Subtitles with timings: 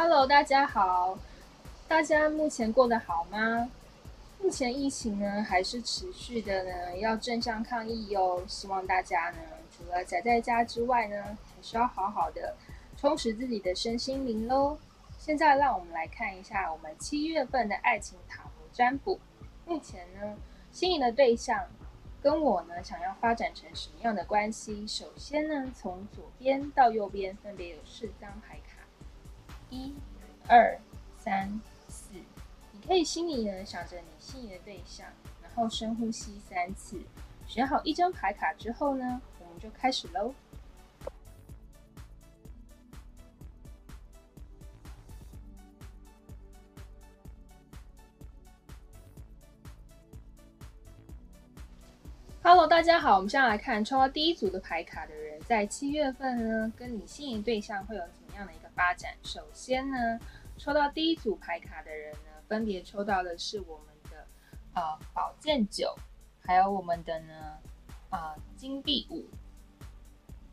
[0.00, 1.18] Hello，大家好，
[1.88, 3.68] 大家目前过得好吗？
[4.40, 8.40] 目前疫情呢还是持续的呢，要正向抗疫哟。
[8.46, 9.38] 希望大家呢，
[9.76, 12.54] 除了宅在家之外呢，还是要好好的
[12.96, 14.78] 充实自己的身心灵喽。
[15.18, 19.18] 现在让我们来看一下我们七月份的爱情塔罗占卜。
[19.66, 20.36] 目前呢，
[20.70, 21.60] 心仪的对象
[22.22, 24.86] 跟我呢，想要发展成什么样的关系？
[24.86, 28.77] 首先呢，从左边到右边分别有四张牌卡，
[29.70, 29.92] 一、
[30.46, 30.78] 二、
[31.16, 32.14] 三、四。
[32.72, 35.06] 你可以心里呢想着你心仪的对象，
[35.42, 36.98] 然后深呼吸三次。
[37.46, 40.34] 选好一张牌卡之后呢，我们就开始喽。
[52.42, 59.12] Hello，大家好，我们现在来看抽到第一组的牌卡的人，在七月份呢，跟你心仪对象会有怎么这样的一个发展？
[59.24, 59.96] 首先呢，
[60.56, 64.24] 抽到第一组牌卡的人呢，分别抽到的是我们的
[64.74, 65.92] 呃宝剑九，
[66.38, 67.58] 还有我们的呢
[68.10, 69.26] 啊金币五，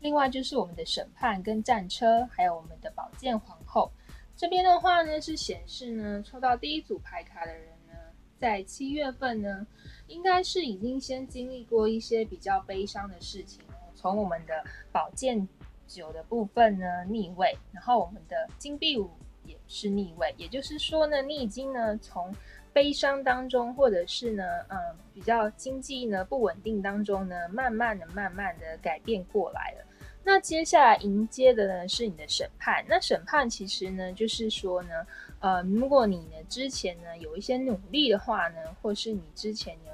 [0.00, 3.88] 另外就是我们的审判跟战车，还有我们的宝剑皇后。
[4.36, 7.92] 这边的话呢，是显示呢，抽到第一组牌卡的人呢，
[8.36, 9.64] 在七月份呢。
[10.08, 13.60] 应该是已经先经历过一些比较悲伤的事情，
[13.94, 15.48] 从我们的宝剑
[15.86, 19.10] 九的部分呢逆位，然后我们的金币五
[19.44, 22.34] 也是逆位，也就是说呢，你已经呢从
[22.72, 24.78] 悲伤当中，或者是呢嗯
[25.14, 29.84] 比较经济呢不稳定当中呢，慢慢的、慢慢的改变过来了。
[30.24, 34.90] 那接下来迎接的呢是你的审判，那审判其实呢就是说呢。
[35.38, 39.90] 呃，如果你呢之前呢有一些努力的话呢，或是你之前呢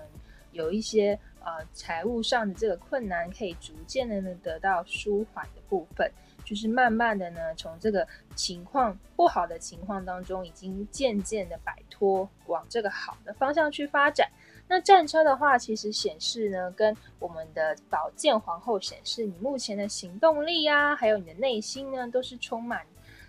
[0.52, 6.10] 有一些呃财务上的这个困难，可以逐渐的呢得到舒缓的部分，
[6.44, 14.30] 就是慢慢的呢从这个情况不好的情况当中，已经渐渐的摆脱，往这个好的方向去发展。
[14.68, 22.86] 那战车的话，其实显示呢，跟我们的宝剑皇后显示，你目前的行动力啊，还有你的内心呢，都是充满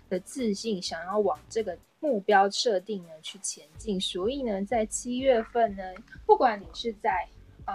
[0.08, 1.76] 的自信，想要往这个。
[2.00, 3.98] 目标设定呢，去前进。
[3.98, 5.82] 所以呢，在七月份呢，
[6.26, 7.26] 不管你是在
[7.64, 7.72] 呃，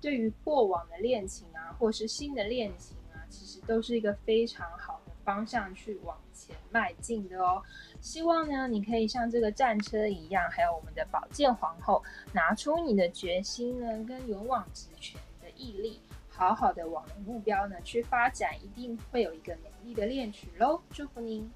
[0.00, 7.62] 对于过往的恋情啊，或是新的恋情啊，其实都是一个非常好的方向去往前迈进的哦。
[8.00, 16.00] 希望呢，你可以像这个战车一样，还有我们的宝剑皇后，拿出你的决心呢，跟勇往直前的毅力，
[16.30, 20.80] 好好的往目标呢去发展，一定会有一个美丽的恋曲喽。
[20.90, 21.46] 祝福您。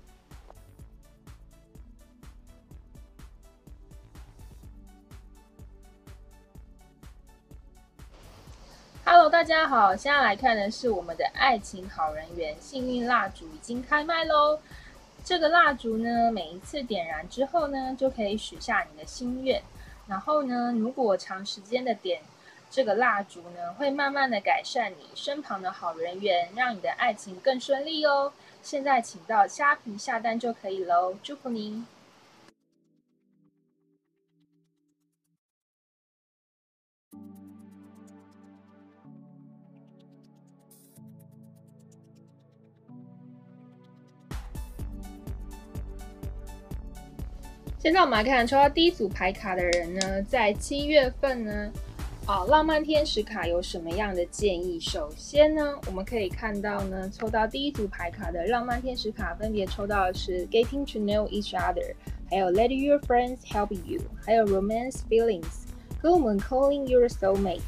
[9.30, 14.58] 大家好，现在来看的是我们的爱情好人缘幸运蜡烛已经开卖喽。
[15.24, 19.62] 这个蜡烛呢，每一次点燃之后呢，就可以许下你的心愿。
[20.08, 22.20] 然后呢，如果长时间的点
[22.72, 28.32] 这个蜡烛呢，会慢慢的改善你身旁的好人缘，让你的爱情更顺利哦。
[28.64, 31.86] 现在请到虾皮下单就可以喽，祝福您。
[47.82, 51.72] 现在我们来看抽到第一组牌卡的人呢，在七月份呢，
[52.26, 54.78] 啊，浪漫天使卡有什么样的建议？
[54.78, 61.94] 首先呢，我们可以看到呢，抽到第一组牌卡的浪漫天使卡，分别抽到的是 Getting to know each other，
[62.28, 65.47] 还有 Let your friends help you，还有 Romance feelings，
[66.03, 67.62] 跟我们 Calling your soulmate。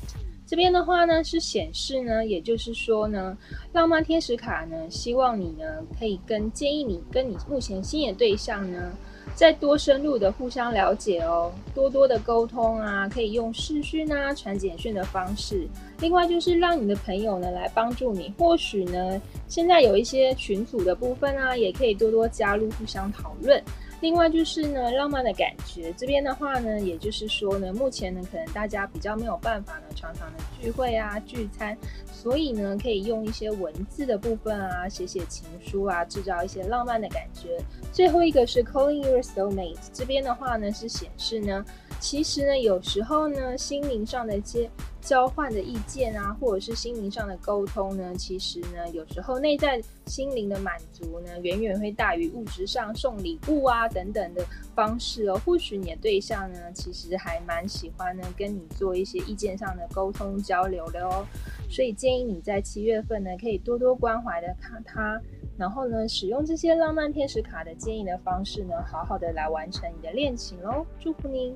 [0.47, 3.35] 这边的话呢，是显示呢，也就是说呢，
[3.73, 5.65] 浪漫天使卡呢，希望你呢，
[5.99, 8.93] 可以跟建议你跟你目前心仪的对象呢。
[9.35, 15.67] 再多深入的互相了解哦，多多的沟通啊，可以用视讯啊、传简讯的方式。
[16.01, 23.63] 另外就是让你的朋友呢来帮助你，或许呢现在有一些群组的部分啊，也可以多多加入互相讨论。
[24.03, 31.79] 另外就是呢，浪漫的感觉这边的话呢，也就是说呢，目前呢可能大家比较没有办法呢，常常的聚会啊、聚餐，
[32.13, 37.57] 所以呢可以用一些文字的部分啊，写写情书啊，制造一些浪漫的感觉。
[37.93, 41.65] 最后一个是 calling your soulmate，这边的话呢是显示呢，
[42.01, 44.69] 其实呢有时候呢心灵上的一些。
[45.03, 55.39] 交换的意见啊，或者是心灵上的沟通呢，其实呢，有时候内在心灵的满足呢，远远会大于物质上送礼物啊等等的方式哦。
[55.45, 61.27] 或许你的对象呢，其实还蛮喜欢呢，跟你做一些意见上的沟通交流的哦。
[61.69, 65.21] 所以建议你在七月份呢，可以多多关怀的看他。
[65.59, 70.87] 然后呢，使用这些浪漫天使卡的建议的方式呢，好好的来完成你的恋情喽！
[70.99, 71.55] 祝福您。